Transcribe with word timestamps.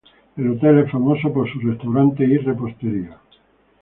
El 0.35 0.49
hotel 0.49 0.79
es 0.79 0.91
famoso 0.91 1.31
por 1.31 1.47
su 1.53 1.59
restaurante 1.59 2.23
y 2.25 2.37
repostería. 2.39 3.19